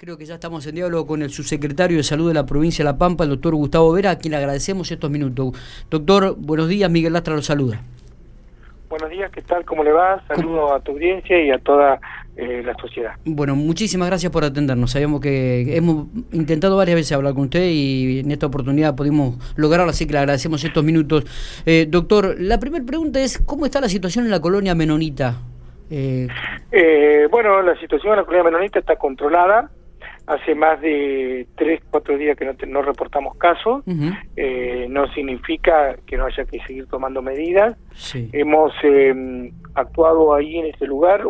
[0.00, 2.90] Creo que ya estamos en diálogo con el subsecretario de Salud de la provincia de
[2.90, 5.52] La Pampa, el doctor Gustavo Vera, a quien le agradecemos estos minutos.
[5.90, 7.82] Doctor, buenos días, Miguel Lastra lo saluda.
[8.88, 9.62] Buenos días, ¿qué tal?
[9.66, 10.26] ¿Cómo le va?
[10.26, 12.00] Saludo a tu audiencia y a toda
[12.34, 13.12] eh, la sociedad.
[13.26, 14.90] Bueno, muchísimas gracias por atendernos.
[14.90, 19.90] Sabemos que hemos intentado varias veces hablar con usted y en esta oportunidad pudimos lograrlo,
[19.90, 21.26] así que le agradecemos estos minutos.
[21.66, 25.42] Eh, doctor, la primera pregunta es, ¿cómo está la situación en la colonia menonita?
[25.90, 26.26] Eh...
[26.72, 29.68] Eh, bueno, la situación en la colonia menonita está controlada
[30.30, 33.82] hace más de tres, cuatro días que no, reportamos casos,
[34.36, 37.76] eh, no significa que no haya que seguir tomando medidas.
[38.14, 41.28] Hemos eh, actuado ahí en ese lugar,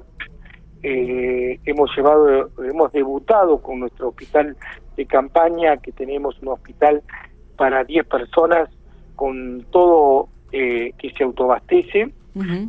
[0.83, 4.55] eh, hemos llevado, hemos debutado con nuestro hospital
[4.99, 7.03] de campaña, que tenemos un hospital
[7.57, 8.69] para 10 personas
[9.17, 12.13] con todo que se autoabastece.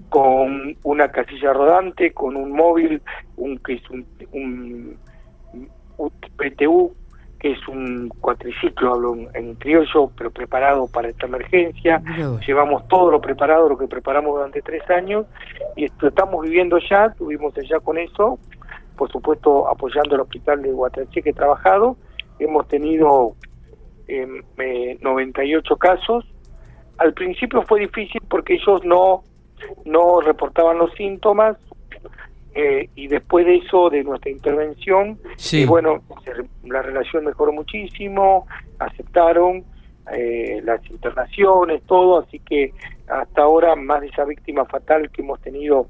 [0.09, 3.01] con una casilla rodante, con un móvil,
[3.35, 4.97] un que es un
[6.09, 6.93] PTU,
[7.39, 12.01] que es un cuatriciclo, hablo en, criollo, pero preparado para esta emergencia.
[12.45, 15.25] Llevamos todo lo preparado, lo que preparamos durante tres años,
[15.75, 18.37] y esto estamos viviendo ya, estuvimos allá con eso,
[18.95, 21.97] por supuesto apoyando el hospital de Guatraché que he trabajado.
[22.37, 23.35] Hemos tenido
[24.07, 26.25] eh, 98 casos.
[26.97, 29.23] Al principio fue difícil porque ellos no,
[29.85, 31.57] no reportaban los síntomas,
[32.53, 35.63] eh, y después de eso, de nuestra intervención, sí.
[35.63, 36.03] Eh, bueno,
[36.63, 38.45] la relación mejoró muchísimo,
[38.79, 39.63] aceptaron
[40.11, 42.73] eh, las internaciones, todo, así que
[43.07, 45.87] hasta ahora más de esa víctima fatal que hemos tenido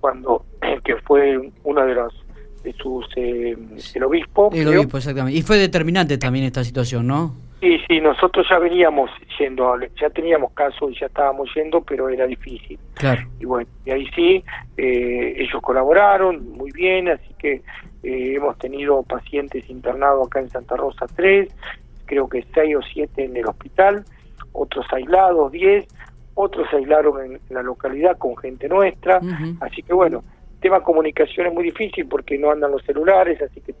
[0.00, 0.46] cuando,
[0.84, 2.14] que fue uno de los
[2.62, 4.50] de sus, el obispo.
[4.52, 5.38] El obispo, exactamente.
[5.38, 7.47] Y fue determinante también esta situación, ¿no?
[7.60, 12.24] Sí, sí, nosotros ya veníamos yendo, ya teníamos casos y ya estábamos yendo, pero era
[12.26, 12.78] difícil.
[12.94, 13.22] Claro.
[13.40, 14.44] Y bueno, y ahí sí,
[14.76, 17.62] eh, ellos colaboraron muy bien, así que
[18.04, 21.48] eh, hemos tenido pacientes internados acá en Santa Rosa 3,
[22.06, 24.04] creo que 6 o 7 en el hospital,
[24.52, 25.86] otros aislados 10,
[26.34, 29.20] otros se aislaron en, la localidad con gente nuestra,
[29.60, 30.22] así que bueno,
[30.60, 33.74] tema comunicación es muy difícil porque no andan los celulares, así que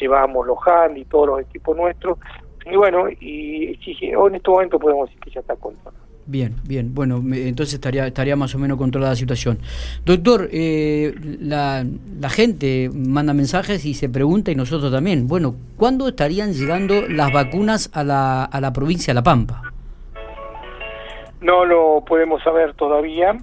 [0.00, 2.18] llevamos los hand y todos los equipos nuestros,
[2.70, 6.02] y bueno, y, en este momento podemos decir que ya está controlado.
[6.24, 6.94] Bien, bien.
[6.94, 9.58] Bueno, entonces estaría estaría más o menos controlada la situación.
[10.04, 11.84] Doctor, eh, la,
[12.20, 17.32] la gente manda mensajes y se pregunta, y nosotros también, bueno, ¿cuándo estarían llegando las
[17.32, 19.62] vacunas a la, a la provincia de La Pampa?
[21.40, 23.36] No lo podemos saber todavía.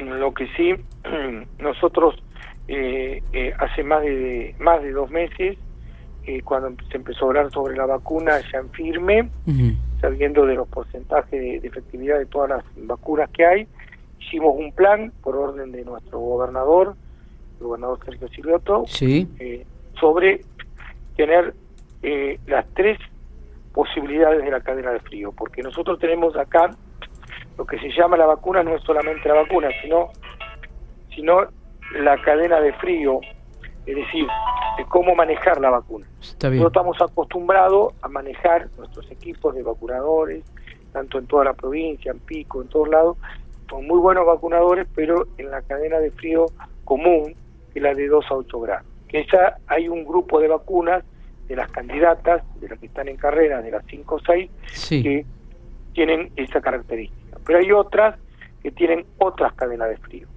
[0.00, 0.74] Lo que sí,
[1.58, 2.22] nosotros
[2.68, 5.56] eh, eh, hace más de, más de dos meses
[6.44, 9.30] cuando se empezó a hablar sobre la vacuna ya en firme,
[10.00, 13.66] sabiendo de los porcentajes de, efectividad de todas las vacunas que hay,
[14.20, 16.94] hicimos un plan por orden de nuestro gobernador,
[17.60, 19.66] el gobernador Sergio Silvioto, eh,
[19.98, 20.42] sobre
[21.16, 21.54] tener
[22.02, 22.98] eh, las tres
[23.72, 26.70] posibilidades de la cadena de frío, porque nosotros tenemos acá
[27.56, 30.10] lo que se llama la vacuna, no es solamente la vacuna, sino,
[31.14, 31.40] sino
[32.00, 33.20] la cadena de frío,
[33.86, 34.26] es decir,
[34.78, 36.06] de cómo manejar la vacuna.
[36.22, 40.44] Nosotros estamos acostumbrados a manejar nuestros equipos de vacunadores,
[40.92, 43.16] tanto en toda la provincia, en Pico, en todos lados,
[43.68, 46.46] son muy buenos vacunadores, pero en la cadena de frío
[46.84, 47.34] común,
[47.72, 48.86] que es la de 2 a 8 grados.
[49.08, 51.04] Que ya hay un grupo de vacunas
[51.48, 54.50] de las candidatas, de las que están en carrera, de las 5 o 6,
[54.88, 55.26] que
[55.92, 57.38] tienen esa característica.
[57.44, 58.16] Pero hay otras
[58.62, 60.28] que tienen otras cadenas de frío.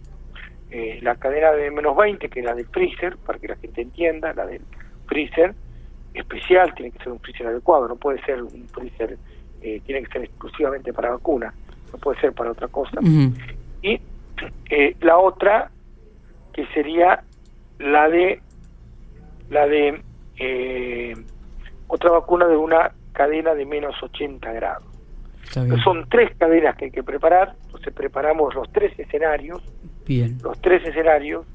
[0.73, 3.81] Eh, la cadena de menos 20, que es la del freezer, para que la gente
[3.81, 4.61] entienda, la del
[5.05, 5.53] freezer
[6.13, 9.17] especial, tiene que ser un freezer adecuado, no puede ser un freezer,
[9.61, 11.53] eh, tiene que ser exclusivamente para vacuna,
[11.91, 13.01] no puede ser para otra cosa.
[13.81, 13.99] Y
[14.69, 15.71] eh, la otra,
[16.53, 17.21] que sería
[17.79, 18.41] la de
[19.49, 20.01] la de
[21.87, 24.85] otra vacuna de una cadena de menos 80 grados.
[25.83, 29.61] Son tres cadenas que hay que preparar, entonces preparamos los tres escenarios,
[30.43, 31.45] los tres escenarios,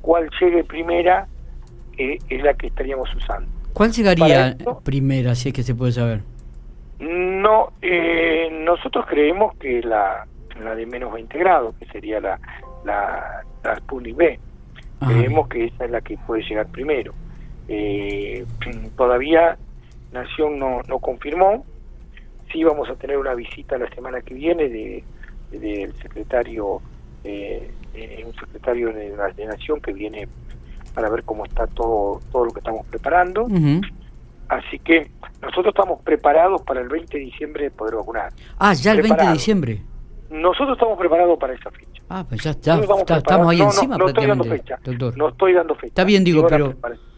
[0.00, 1.26] cuál llegue primera
[1.96, 3.48] eh, es la que estaríamos usando.
[3.72, 6.20] ¿Cuál llegaría primera, si es que se puede saber?
[7.00, 10.26] No, eh, nosotros creemos que la,
[10.62, 12.38] la de menos 20 grados, que sería la,
[12.84, 14.38] la, la Sputnik B.
[15.00, 17.12] Ah, creemos que esa es la que puede llegar primero.
[17.66, 18.44] Eh,
[18.96, 19.56] todavía
[20.12, 21.64] Nación no, no confirmó.
[22.52, 25.04] Sí vamos a tener una visita la semana que viene de
[25.50, 26.80] del secretario
[27.24, 27.70] eh,
[28.26, 30.28] un secretario de la Nación que viene
[30.94, 33.46] para ver cómo está todo, todo lo que estamos preparando.
[34.48, 35.10] Así que
[35.42, 38.32] nosotros estamos preparados para el 20 de diciembre de poder vacunar.
[38.58, 39.82] Ah, ya el 20 de diciembre.
[40.30, 42.02] Nosotros estamos preparados para esa fecha.
[42.08, 45.16] Ah, pues ya, estamos ahí encima no, estoy dando fecha, doctor.
[45.16, 45.86] No estoy dando fecha.
[45.86, 46.74] Está bien, digo, pero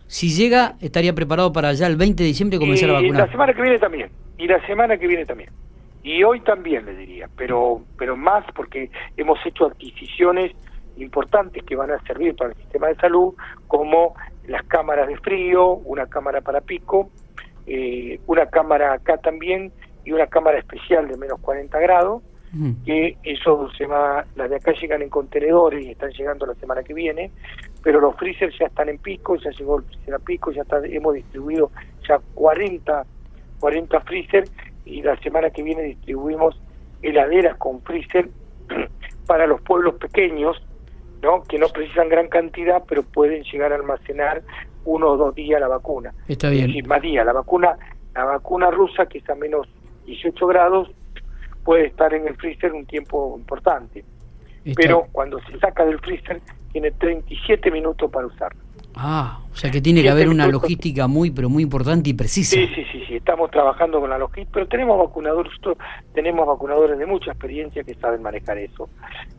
[0.07, 3.27] Si llega, estaría preparado para ya el 20 de diciembre comenzar a vacunar.
[3.27, 4.11] La semana que viene también.
[4.39, 5.51] Y la semana que viene también.
[6.07, 10.53] Y hoy también le diría, pero pero más porque hemos hecho adquisiciones
[10.99, 13.35] importantes que van a servir para el sistema de salud,
[13.67, 14.15] como
[14.47, 17.11] las cámaras de frío, una cámara para pico,
[17.67, 19.73] eh, una cámara acá también
[20.05, 22.23] y una cámara especial de menos 40 grados,
[22.85, 26.85] que eso se va, las de acá llegan en contenedores y están llegando la semana
[26.85, 27.33] que viene,
[27.83, 30.79] pero los freezers ya están en pico, ya llegó el freezer a pico, ya está,
[30.87, 31.73] hemos distribuido
[32.09, 33.05] ya 40,
[33.59, 34.45] 40 freezer
[34.87, 36.59] y la semana que viene distribuimos
[37.03, 38.31] heladeras con freezer
[39.27, 40.57] para los pueblos pequeños,
[41.23, 41.43] ¿no?
[41.43, 44.43] que no precisan gran cantidad, pero pueden llegar a almacenar
[44.85, 46.15] uno o dos días la vacuna.
[46.29, 46.63] Está bien.
[46.63, 47.27] Es decir, más días.
[47.27, 47.77] La vacuna,
[48.15, 49.69] la vacuna rusa, que es a menos
[50.07, 50.91] 18 grados,
[51.65, 54.05] puede estar en el freezer un tiempo importante.
[54.75, 56.41] Pero cuando se saca del freezer,
[56.73, 58.66] tiene 37 minutos para usarlo.
[58.99, 62.57] Ah, o sea que tiene que haber una logística muy, pero muy importante y precisa.
[62.57, 65.53] Sí, sí, sí, sí, estamos trabajando con la logística, pero tenemos vacunadores,
[66.15, 68.89] tenemos vacunadores de mucha experiencia que saben manejar eso.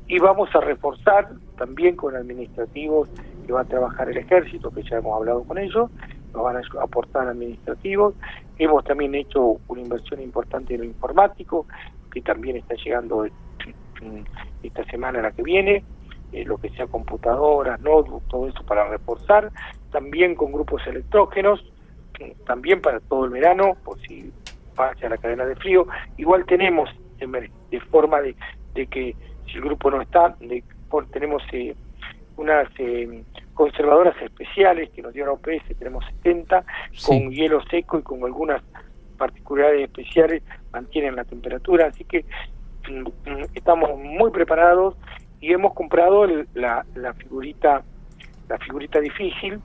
[0.08, 3.10] Y vamos a reforzar también con administrativos
[3.48, 5.90] que va a trabajar el ejército, que ya hemos hablado con ellos,
[6.34, 8.14] nos van a aportar administrativos.
[8.60, 11.66] Hemos también hecho una inversión importante en lo informático,
[12.12, 13.26] que también está llegando
[14.62, 15.84] esta semana la que viene
[16.32, 19.52] eh, lo que sea computadoras, notebook, todo eso para reforzar,
[19.92, 21.64] también con grupos electrógenos,
[22.46, 24.32] también para todo el verano, por si
[24.76, 25.88] pasa la cadena de frío.
[26.18, 26.90] Igual tenemos
[27.20, 28.36] de forma de,
[28.74, 29.16] que
[29.46, 30.64] si el grupo no está, de,
[31.12, 31.76] tenemos eh,
[32.38, 36.64] unas eh, conservadoras especiales que nos dieron OPS, tenemos 70,
[37.06, 38.62] con hielo seco y con algunas
[39.18, 42.24] particularidades especiales mantienen la temperatura, así que
[42.88, 44.96] mm, mm, estamos muy preparados
[45.40, 47.84] y hemos comprado la, la figurita
[48.50, 49.60] la figurita difícil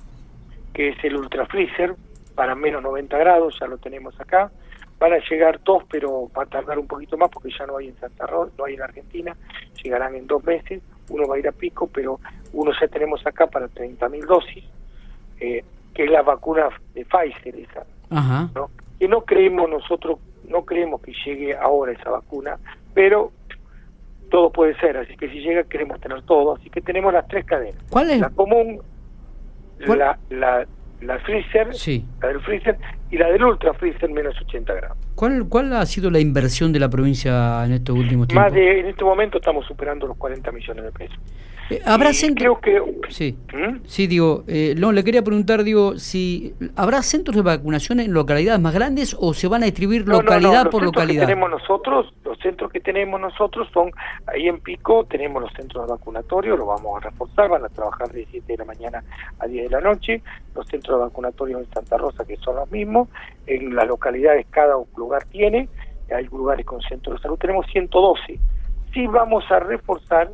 [0.72, 1.94] que es el ultra freezer
[2.34, 4.50] para menos 90 grados ya lo tenemos acá.
[4.98, 7.88] Van a llegar dos pero va a tardar un poquito más porque ya no hay
[7.88, 9.36] en Santa Rosa no hay en Argentina.
[9.82, 10.82] Llegarán en dos meses.
[11.08, 12.20] Uno va a ir a pico pero
[12.52, 14.64] uno ya tenemos acá para 30.000 dosis
[15.40, 15.64] eh,
[15.94, 17.84] que es la vacuna de Pfizer esa
[18.54, 18.70] ¿no?
[18.98, 20.18] que no creemos nosotros
[20.48, 22.58] no creemos que llegue ahora esa vacuna
[22.94, 23.32] pero
[24.32, 27.44] todo puede ser, así que si llega queremos tener todo, así que tenemos las tres
[27.44, 27.80] cadenas.
[27.90, 28.18] ¿Cuál es?
[28.18, 28.80] La común,
[29.80, 30.66] la, la,
[31.02, 32.06] la freezer, sí.
[32.22, 32.78] la del freezer
[33.10, 34.96] y la del ultra freezer menos 80 grados.
[35.14, 38.44] ¿Cuál, ¿Cuál ha sido la inversión de la provincia en estos últimos tiempos?
[38.44, 41.18] Más de, en este momento estamos superando los 40 millones de pesos.
[41.70, 42.58] Eh, ¿Habrá centros?
[42.60, 42.82] que...
[43.08, 43.86] Sí, ¿Mm?
[43.86, 48.60] sí digo, eh, no, le quería preguntar, digo, si ¿habrá centros de vacunación en localidades
[48.60, 51.22] más grandes o se van a distribuir localidad por localidad?
[51.22, 53.90] Que tenemos nosotros, los centros que tenemos nosotros son,
[54.26, 58.26] ahí en Pico tenemos los centros vacunatorios, los vamos a reforzar, van a trabajar de
[58.30, 59.04] 7 de la mañana
[59.38, 60.22] a 10 de la noche,
[60.54, 63.08] los centros vacunatorios en Santa Rosa que son los mismos,
[63.46, 65.68] en las localidades cada lugar tiene,
[66.14, 68.38] hay lugares con centros de salud, tenemos 112.
[68.92, 70.30] Sí vamos a reforzar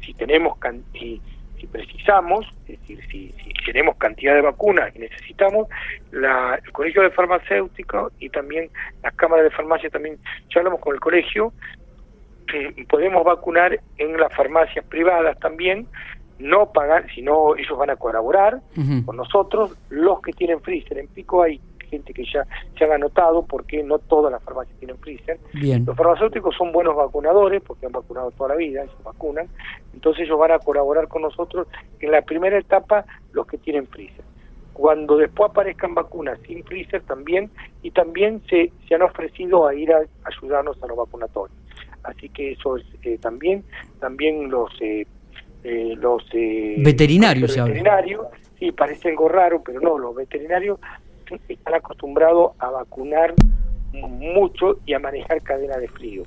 [0.00, 0.58] si tenemos
[0.92, 1.20] si,
[1.58, 5.68] si precisamos, es decir, si, tenemos cantidad de vacunas y necesitamos,
[6.10, 8.68] la, el colegio de farmacéuticos y también
[9.04, 10.18] las cámaras de farmacia también,
[10.52, 11.52] ya hablamos con el colegio,
[12.88, 15.86] podemos vacunar en las farmacias privadas también,
[16.38, 18.60] no pagar, sino ellos van a colaborar
[19.06, 21.60] con nosotros, los que tienen freezer, en Pico hay
[21.92, 22.46] gente que ya
[22.78, 25.38] se han anotado porque no todas las farmacias tienen freezer.
[25.52, 29.46] Los farmacéuticos son buenos vacunadores porque han vacunado toda la vida, se vacunan,
[29.92, 31.68] entonces ellos van a colaborar con nosotros
[32.00, 34.24] en la primera etapa los que tienen freezer.
[34.72, 37.50] Cuando después aparezcan vacunas sin freezer también,
[37.82, 41.58] y también se, se han ofrecido a ir a ayudarnos a los vacunatorios.
[42.04, 43.64] Así que eso es eh, también,
[44.00, 44.70] también los...
[44.80, 45.06] Eh,
[45.64, 46.24] eh, los
[46.78, 48.26] veterinarios, veterinarios
[48.58, 50.80] sí parece algo raro pero no los veterinarios
[51.48, 53.34] están acostumbrados a vacunar
[53.92, 56.22] mucho y a manejar cadena de frío.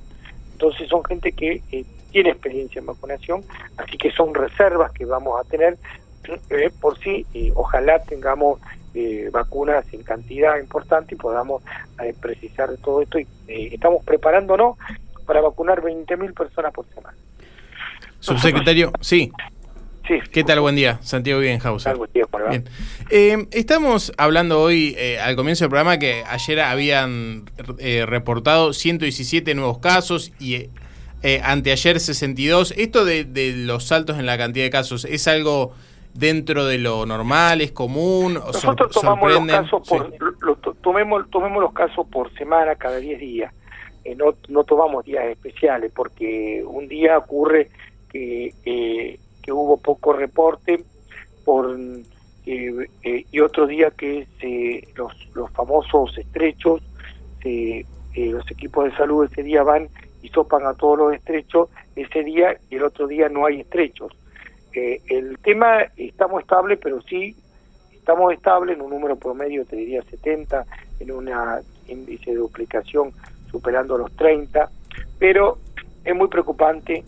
[0.54, 3.44] Entonces son gente que eh, tiene experiencia en vacunación,
[3.78, 5.78] así que son reservas que vamos a tener
[6.50, 8.60] eh, por sí, y ojalá tengamos
[8.94, 11.62] eh, vacunas en cantidad importante y podamos
[12.22, 14.78] precisar de todo esto y estamos preparándonos
[15.26, 17.18] para vacunar 20.000 personas por semana.
[18.20, 19.32] Subsecretario, sí.
[20.32, 20.60] ¿Qué tal?
[20.60, 21.98] Buen día, Santiago Bienhauser.
[22.50, 22.66] Bien.
[23.10, 27.46] Eh, estamos hablando hoy, eh, al comienzo del programa, que ayer habían
[27.80, 30.70] eh, reportado 117 nuevos casos y
[31.44, 32.76] anteayer 62.
[32.78, 33.26] ¿Esto de,
[33.58, 35.74] los saltos en la cantidad de casos es algo
[36.14, 38.36] dentro de lo normal, es común?
[38.36, 43.54] Nosotros tomamos los casos por, tomemos, tomemos los casos por semana, cada 10 días.
[44.18, 47.70] no, no tomamos días especiales porque un día ocurre
[48.12, 50.84] que que hubo poco reporte
[51.44, 51.78] por
[52.46, 56.82] y otro día que es los, los famosos estrechos,
[57.44, 59.90] los equipos de salud ese día van
[60.22, 64.12] y sopan a todos los estrechos ese día y el otro día no hay estrechos.
[64.74, 67.36] el tema estamos estable, pero sí
[67.94, 70.66] estamos estables en un número promedio, te diría 70,
[71.00, 71.30] en un
[71.88, 73.12] índice de duplicación
[73.50, 74.70] superando los 30,
[75.18, 75.58] pero
[76.04, 77.04] es muy preocupante,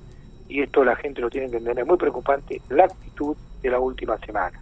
[0.50, 3.80] y esto la gente lo tiene que entender, es muy preocupante la actitud de la
[3.80, 4.62] última semana.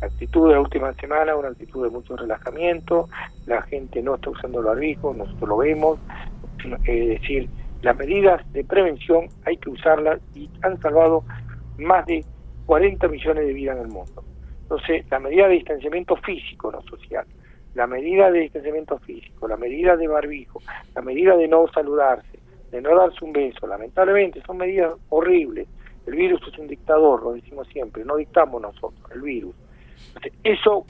[0.00, 3.08] La actitud de la última semana, una actitud de mucho relajamiento,
[3.46, 5.98] la gente no está usando los arbijos, nosotros lo vemos,
[6.84, 7.48] es decir,
[7.82, 11.24] las medidas de prevención hay que usarlas y han salvado
[11.78, 12.24] más de
[12.66, 14.24] 40 millones de vidas en el mundo.
[14.62, 17.24] Entonces, la medida de distanciamiento físico, no social,
[17.74, 20.60] la medida de distanciamiento físico, la medida de barbijo,
[20.94, 22.37] la medida de no saludarse,
[22.70, 25.68] de no darse un beso, lamentablemente son medidas horribles.
[26.06, 29.54] El virus es un dictador, lo decimos siempre, no dictamos nosotros, el virus.
[30.08, 30.86] Entonces, eso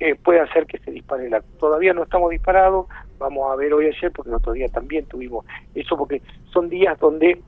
[0.00, 1.40] eh, puede hacer que se dispare la...
[1.58, 2.86] Todavía no estamos disparados,
[3.18, 6.98] vamos a ver hoy ayer, porque el otro día también tuvimos eso, porque son días
[6.98, 7.40] donde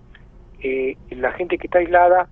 [0.63, 2.29] eh, la gente que está aislada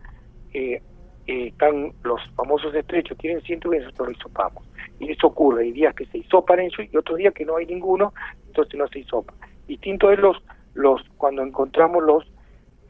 [0.52, 0.80] eh,
[1.26, 4.64] eh, están los famosos estrechos, tienen síntomas y nosotros lo hisopamos.
[5.00, 7.66] Y eso ocurre, hay días que se hisopan eso y otros días que no hay
[7.66, 8.12] ninguno,
[8.46, 9.32] entonces no se hisopa.
[9.66, 10.36] Distinto es los,
[10.74, 12.24] los cuando encontramos los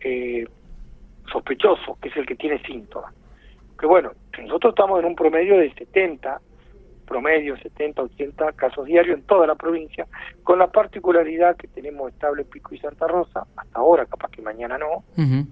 [0.01, 0.47] eh,
[1.31, 3.13] sospechosos, que es el que tiene síntomas.
[3.79, 4.13] Que bueno,
[4.43, 6.41] nosotros estamos en un promedio de 70,
[7.07, 10.07] promedio 70, 80 casos diarios en toda la provincia,
[10.43, 14.79] con la particularidad que tenemos estable Pico y Santa Rosa, hasta ahora, capaz que mañana
[14.79, 15.05] no,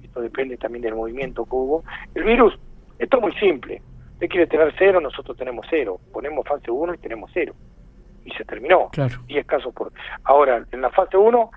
[0.03, 1.85] esto depende también del movimiento que hubo.
[2.15, 2.59] El virus
[3.03, 3.83] esto es muy simple.
[4.13, 5.99] Usted quiere tener cero, nosotros tenemos cero.
[6.13, 7.53] Ponemos fase 1 y tenemos cero.
[8.25, 8.91] Y se terminó.
[8.93, 9.17] Claro.
[9.27, 9.93] 10 casos por...
[10.23, 11.51] Ahora, en la fase 1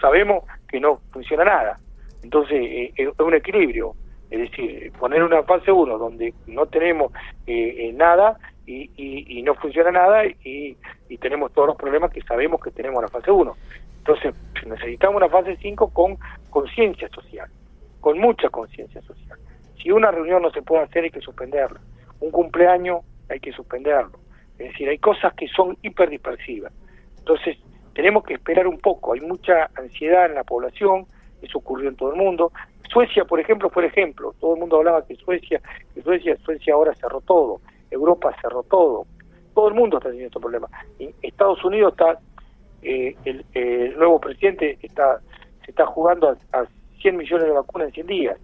[0.00, 1.78] sabemos que no funciona nada.
[2.22, 3.94] Entonces, eh, es un equilibrio.
[4.30, 7.12] Es decir, poner una fase 1 donde no tenemos
[7.46, 10.76] eh, eh, nada y, y, no funciona nada y,
[11.20, 13.56] tenemos todos los problemas que sabemos que tenemos en la fase 1.
[13.98, 14.34] Entonces,
[14.66, 16.18] necesitamos una fase 5 con
[16.50, 17.48] conciencia social,
[18.00, 19.38] con mucha conciencia social.
[19.82, 21.80] Si una reunión no se puede hacer, hay que suspenderla.
[22.20, 24.18] Un cumpleaños, hay que suspenderlo.
[24.58, 26.72] Es decir, hay cosas que son hiperdispersivas.
[27.18, 27.56] Entonces,
[27.98, 29.12] tenemos que esperar un poco.
[29.12, 31.04] Hay mucha ansiedad en la población,
[31.42, 32.52] eso ocurrió en todo el mundo.
[32.92, 34.36] Suecia, por ejemplo, fue el ejemplo.
[34.38, 35.60] Todo el mundo hablaba que Suecia,
[35.92, 37.60] que Suecia, Suecia ahora cerró todo.
[37.90, 39.04] Europa cerró todo.
[39.52, 40.68] Todo el mundo está teniendo este problema.
[41.22, 42.20] Estados Unidos está,
[42.82, 45.18] eh, el, nuevo presidente está
[45.64, 46.66] se está jugando a, a
[47.02, 48.38] 100 millones de vacunas en 100 días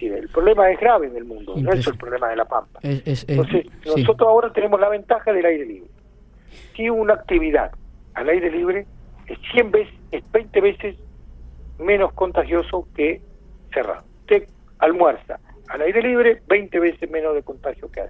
[0.00, 2.78] el problema es grave en el mundo, no es el problema de la Pampa.
[2.82, 5.90] Entonces, nosotros ahora tenemos la ventaja del aire libre.
[6.76, 7.72] Si una actividad
[8.18, 8.84] al aire libre
[9.26, 10.96] es 100 veces, es 20 veces
[11.78, 13.20] menos contagioso que
[13.72, 14.02] cerrado.
[14.22, 14.48] Usted
[14.80, 18.08] almuerza al aire libre, 20 veces menos de contagio que hay.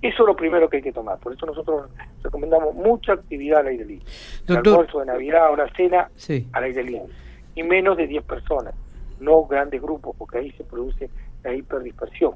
[0.00, 1.18] Eso es lo primero que hay que tomar.
[1.18, 1.90] Por eso nosotros
[2.22, 4.06] recomendamos mucha actividad al aire libre.
[4.48, 6.10] almuerzo de Navidad, una cena
[6.52, 7.12] al aire libre.
[7.54, 8.74] Y menos de 10 personas
[9.20, 11.10] no grandes grupos, porque ahí se produce
[11.42, 12.32] la hiperdispersión.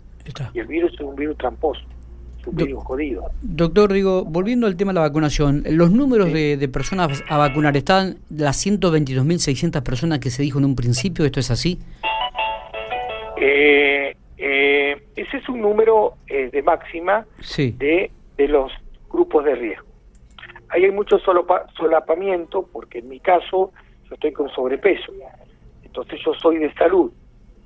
[0.52, 1.82] Y el virus es un virus tramposo,
[2.44, 3.24] jodido.
[3.42, 8.18] Doctor, digo, volviendo al tema de la vacunación, ¿los números de, personas a vacunar están
[8.30, 11.24] las 122.600 personas que se dijo en un principio?
[11.24, 11.78] ¿Esto es así?
[13.40, 18.72] Eh, eh, ese es un número eh, de máxima de, de los
[19.10, 19.86] grupos de riesgo.
[20.68, 23.72] Ahí hay mucho solapamiento, porque en mi caso
[24.08, 25.12] yo estoy con sobrepeso.
[25.82, 27.10] Entonces yo soy de salud,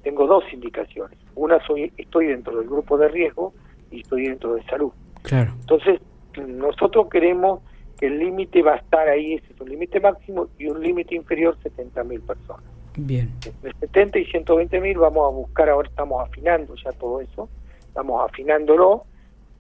[0.02, 1.19] tengo dos indicaciones.
[1.35, 3.52] Una soy estoy dentro del grupo de riesgo
[3.95, 4.93] y estoy dentro de salud.
[5.23, 5.53] Claro.
[5.61, 6.01] Entonces
[6.37, 7.61] nosotros queremos
[7.99, 11.15] que el límite va a estar ahí, ese es un límite máximo y un límite
[11.15, 12.65] inferior 70 mil personas.
[12.97, 13.31] Bien.
[13.63, 17.49] De 70 y 120 mil vamos a buscar, ahora estamos afinando ya todo eso,
[17.81, 19.05] estamos afinándolo,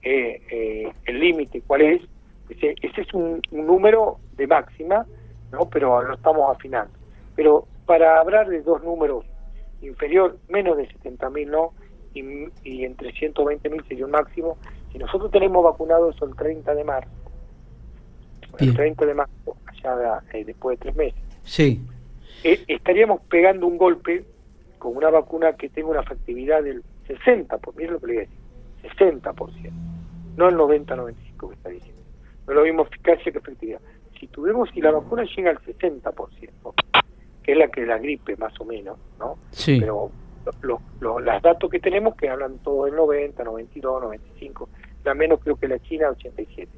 [0.02, 2.02] eh, eh, el límite cuál es,
[2.48, 5.06] ese, ese es un, un, número de máxima,
[5.50, 6.92] no pero lo estamos afinando.
[7.34, 9.24] Pero para hablar de dos números
[9.82, 11.72] inferior, menos de 70.000 no,
[12.14, 14.56] y, entre 120.000 sería un máximo,
[14.92, 17.10] si nosotros tenemos vacunado eso el 30 de marzo,
[18.58, 21.80] el 30 de marzo, allá eh, después de tres meses, sí.
[22.44, 24.24] Eh, estaríamos pegando un golpe
[24.78, 28.20] con una vacuna que tenga una efectividad del 60%, por, lo que le voy a
[28.20, 28.38] decir,
[28.98, 29.72] 60%,
[30.36, 32.02] no el 90-95% que está diciendo.
[32.46, 33.80] No es lo mismo eficacia que efectividad.
[34.20, 36.74] Si tuvimos, si la vacuna llega al 60%,
[37.42, 39.38] que es la que la gripe más o menos, ¿no?
[39.50, 39.78] Sí.
[39.80, 40.10] Pero
[40.62, 44.68] los los datos que tenemos que hablan todos del 90, 92, 95,
[45.04, 46.70] la menos creo que la China 87.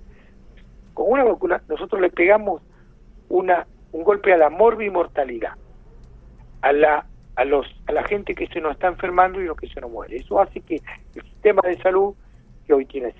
[0.95, 2.63] Con una vacuna nosotros le pegamos
[3.29, 5.53] una un golpe a la morbimortalidad,
[6.63, 7.07] a la
[7.37, 9.91] a los a la gente que se nos está enfermando y los que se nos
[9.91, 10.17] muere.
[10.17, 10.83] Eso hace que
[11.15, 12.15] el sistema de salud
[12.67, 13.15] que hoy tiene,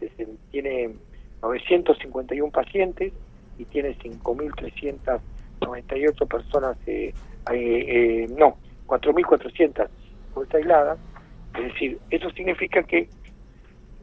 [0.51, 0.97] tiene
[1.43, 3.13] 951 pacientes
[3.59, 7.15] y tiene 5.398 personas, eh,
[7.53, 9.89] eh, no, 4.400
[10.53, 10.99] aisladas.
[11.57, 13.09] Es decir, eso significa que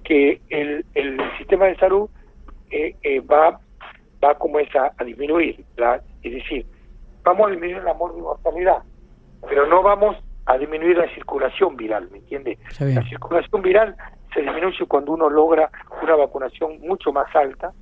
[0.04, 2.10] que el, el sistema de salud
[2.72, 3.60] eh, eh, va
[4.24, 6.66] va como es a, disminuir, la, es decir,
[7.24, 8.84] vamos a disminuir la mortalidad,
[9.48, 12.58] pero no vamos a disminuir la circulación viral, ¿me entiende?
[12.80, 13.96] La circulación viral
[14.34, 15.70] se disminuye cuando uno logra
[16.02, 17.74] una vacunación mucho más alta,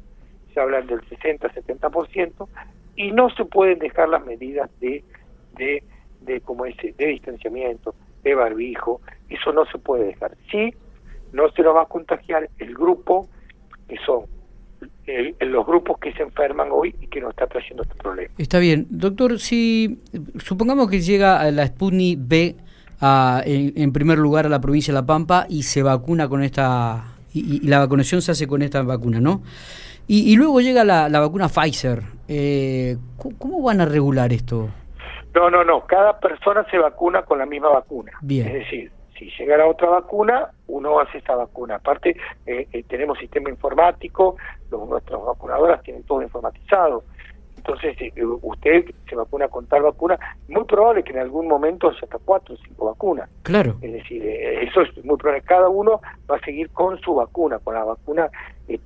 [0.51, 2.47] se habla del 60-70%,
[2.95, 5.03] y no se pueden dejar las medidas de,
[5.53, 5.83] de,
[6.21, 10.37] de, como ese, de distanciamiento, de barbijo, eso no se puede dejar.
[10.51, 10.73] Sí,
[11.33, 13.27] no se lo va a contagiar el grupo
[13.87, 14.25] que son
[15.39, 18.33] los grupos que se enferman hoy y que nos está trayendo este problema.
[18.37, 18.87] Está bien.
[18.89, 19.99] Doctor, si
[20.37, 22.55] supongamos que llega la Sputnik B
[22.99, 27.15] a, en, primer lugar a la provincia de La Pampa y se vacuna con esta,
[27.33, 29.41] y, la vacunación se hace con esta vacuna, ¿no?
[30.07, 32.03] Y, luego llega la, vacuna Pfizer.
[32.27, 32.97] Eh,
[33.37, 34.69] ¿Cómo van a regular esto?
[35.33, 35.85] No, no, no.
[35.85, 38.11] Cada persona se vacuna con la misma vacuna.
[38.21, 38.47] Bien.
[38.47, 41.75] Es decir, si llega la otra vacuna, uno hace esa vacuna.
[41.75, 44.35] Aparte, eh, eh, tenemos sistema informático,
[44.71, 47.03] los, nuestras vacunadoras tienen todo informatizado.
[47.55, 48.11] Entonces, eh,
[48.41, 52.55] usted se vacuna con tal vacuna, muy probable que en algún momento haya hasta cuatro
[52.55, 53.29] o cinco vacunas.
[53.43, 53.75] Claro.
[53.81, 55.43] Es decir, eso es muy probable.
[55.43, 58.27] Cada uno va a seguir con su vacuna, con la vacuna.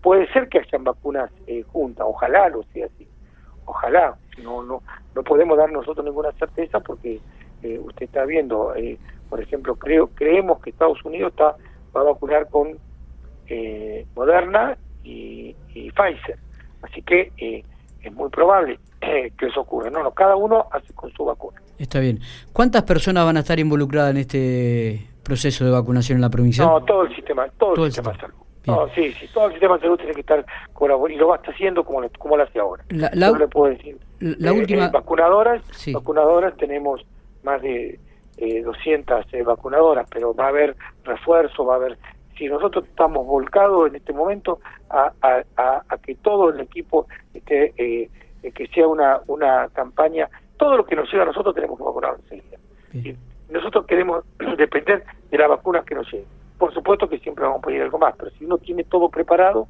[0.02, 1.32] puede ser que hayan vacunas
[1.72, 3.08] juntas, ojalá lo sea así.
[3.66, 4.16] Ojalá.
[4.44, 4.82] No, no,
[5.16, 7.20] no podemos dar nosotros ninguna certeza porque
[7.64, 8.74] usted está viendo
[9.30, 11.56] por ejemplo, creo creemos que Estados Unidos está
[11.96, 12.78] va a vacunar con
[13.48, 16.38] eh, Moderna y, Pfizer.
[16.82, 17.64] Así que eh,
[18.02, 19.90] es muy probable que eso ocurra.
[19.90, 21.62] No, no, cada uno hace con su vacuna.
[21.78, 22.20] Está bien.
[22.52, 26.66] ¿Cuántas personas van a estar involucradas en este proceso de vacunación en la provincia?
[26.66, 28.36] No, todo el sistema, todo, el sistema, de salud.
[28.68, 31.36] No, sí, sí, todo el sistema de salud tiene que estar colaborando y lo va
[31.36, 32.84] a estar haciendo como, lo, como lo hace ahora.
[32.90, 33.98] La, no le puedo decir.
[34.20, 34.90] La eh, última...
[34.90, 35.62] vacunadoras,
[35.94, 37.06] vacunadoras tenemos
[37.44, 38.00] más de
[38.38, 41.98] eh, 200 eh, vacunadoras, pero va a haber refuerzo, va a haber...
[42.38, 48.10] Si nosotros estamos volcados en este momento a, a, que todo el equipo esté, eh,
[48.52, 52.16] que sea una, una campaña, todo lo que nos llega a nosotros tenemos que vacunar
[52.24, 52.58] enseguida.
[53.50, 54.26] Nosotros queremos
[54.58, 56.35] depender de las vacunas que nos lleguen.
[56.58, 59.68] Por supuesto que siempre vamos a pedir algo más, pero si uno tiene todo preparado,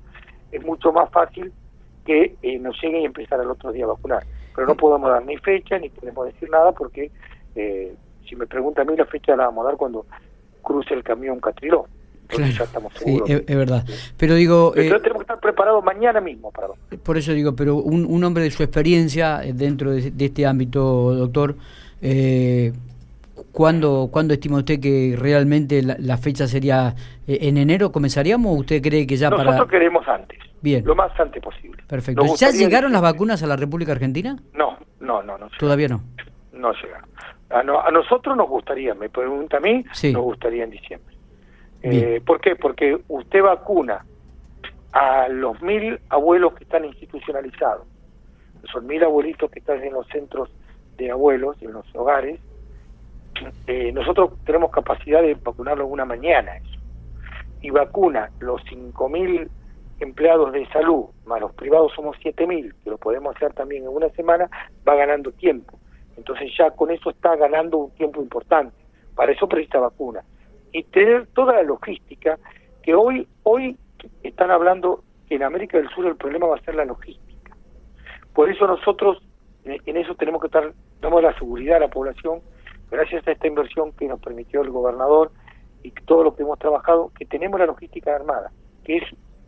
[0.51, 1.51] es mucho más fácil
[2.05, 4.23] que eh, nos lleguen y empezar al otro día a vacunar.
[4.55, 7.11] Pero no podemos dar ni fecha, ni podemos decir nada porque
[7.55, 7.95] eh,
[8.27, 10.05] si me pregunta a mí, la fecha la vamos a dar cuando
[10.61, 11.87] cruce el camión Catriló.
[12.27, 13.27] Claro, ya estamos seguros.
[13.27, 13.85] Sí, es, verdad.
[14.17, 14.73] Pero digo...
[14.75, 16.69] Eh, tenemos que estar preparados mañana mismo para...
[17.03, 21.13] Por eso digo, pero un, un hombre de su experiencia eh, dentro de, este ámbito,
[21.13, 21.55] doctor,
[22.01, 22.73] eh,
[23.55, 26.93] ¿cuándo, ¿cuándo estima usted que realmente la, fecha sería
[27.25, 27.91] eh, en enero?
[27.91, 29.45] ¿Comenzaríamos o usted cree que ya para...?
[29.45, 30.37] Nosotros queremos antes.
[30.61, 30.83] Bien.
[30.85, 31.81] Lo más antes posible.
[31.87, 32.23] Perfecto.
[32.35, 34.37] ¿Ya llegaron las vacunas a la República Argentina?
[34.53, 35.37] No, no, no.
[35.37, 36.01] no Todavía no.
[36.53, 37.09] No llegaron.
[37.49, 41.15] A, nosotros nos gustaría, me pregunta a mí, nos gustaría en diciembre.
[41.83, 42.55] Eh, ¿Por qué?
[42.55, 44.03] Porque usted vacuna
[44.91, 47.85] a los mil abuelos que están institucionalizados,
[48.71, 50.49] son mil abuelitos que están en los centros
[50.97, 52.39] de abuelos, en los hogares,
[53.67, 56.79] eh, nosotros tenemos capacidad de vacunarlo una mañana eso.
[57.61, 59.49] Y vacuna los cinco mil
[59.99, 63.89] empleados de salud, más los privados somos siete mil, que lo podemos hacer también en
[63.89, 64.49] una semana,
[64.87, 65.79] va ganando tiempo.
[66.17, 68.75] Entonces ya con eso está ganando un tiempo importante.
[69.15, 70.23] Para eso precisa vacuna.
[70.71, 72.37] Y tener toda la logística,
[72.83, 73.77] que hoy, hoy
[74.23, 77.55] están hablando que en América del Sur el problema va a ser la logística.
[78.33, 79.21] Por eso nosotros
[79.65, 82.41] en eso tenemos que estar, damos la seguridad a la población,
[82.91, 85.31] gracias a esta inversión que nos permitió el gobernador
[85.83, 88.51] y todo lo que hemos trabajado, que tenemos la logística armada,
[88.83, 89.03] que es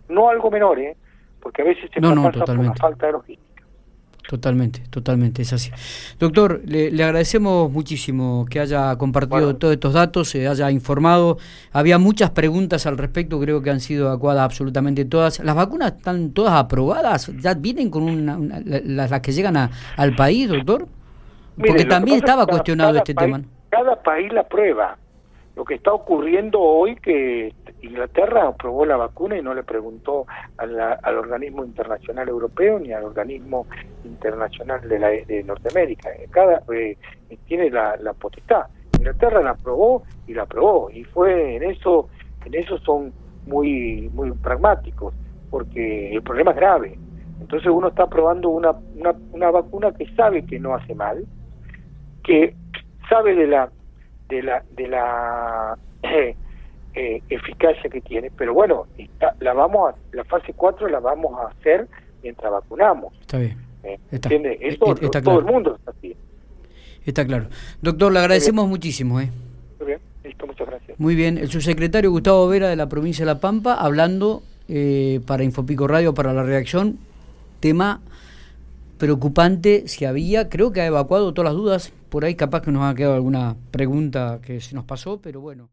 [0.09, 0.95] no algo menor, ¿eh?
[1.41, 3.47] porque a veces se pasa por una falta de logística.
[4.27, 5.71] Totalmente, totalmente, es así.
[6.19, 11.37] Doctor, le, agradecemos muchísimo que haya compartido todos estos datos, se haya informado.
[11.71, 15.39] Había muchas preguntas al respecto, creo que han sido adecuadas absolutamente todas.
[15.39, 17.31] ¿Las vacunas están todas aprobadas?
[17.39, 20.89] ¿Ya vienen con una, las, que llegan al país, doctor?
[21.57, 23.41] Porque también estaba cuestionado este tema.
[23.69, 24.97] Cada país la prueba.
[25.55, 31.17] Lo que está ocurriendo hoy que Inglaterra aprobó la vacuna y no le preguntó al
[31.17, 33.65] organismo internacional europeo ni al organismo
[34.03, 36.09] internacional de, la, de Norteamérica.
[36.29, 36.95] Cada eh,
[37.47, 38.67] tiene la, potestad.
[38.99, 42.09] Inglaterra la aprobó y la aprobó y fue en eso
[42.45, 43.11] en eso son
[43.45, 45.13] muy muy pragmáticos
[45.49, 46.99] porque el problema es grave.
[47.39, 51.25] Entonces uno está probando una, una, una vacuna que sabe que no hace mal,
[52.27, 52.53] que
[53.09, 53.71] sabe de la
[54.29, 55.77] de la de la
[56.93, 58.29] eh, eficacia que tiene.
[58.37, 58.85] Pero bueno,
[59.39, 61.87] la vamos a, la fase 4 la vamos a hacer
[62.21, 63.13] mientras vacunamos.
[63.21, 63.57] Está bien.
[63.83, 66.15] Eh, está, Eso está todo el mundo está así.
[67.05, 67.47] Está claro.
[67.81, 69.21] Doctor, le agradecemos muchísimo.
[69.21, 69.29] ¿eh?
[69.79, 70.99] Muy bien, listo, muchas gracias.
[70.99, 75.45] Muy bien, el subsecretario Gustavo Vera de la provincia de La Pampa hablando eh, para
[75.45, 76.97] Infopico Radio, para la reacción,
[77.61, 78.01] tema
[78.97, 82.83] preocupante si había, creo que ha evacuado todas las dudas, por ahí capaz que nos
[82.83, 85.65] ha quedado alguna pregunta que se nos pasó, pero bueno.